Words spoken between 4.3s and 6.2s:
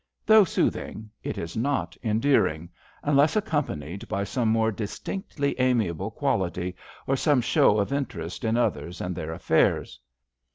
more distinctly amiable